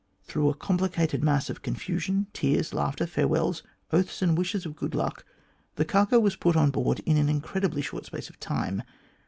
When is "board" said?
6.71-7.01